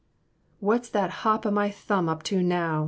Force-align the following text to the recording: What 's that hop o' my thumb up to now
What 0.59 0.83
's 0.83 0.89
that 0.89 1.11
hop 1.21 1.45
o' 1.45 1.51
my 1.51 1.69
thumb 1.69 2.09
up 2.09 2.23
to 2.23 2.41
now 2.41 2.79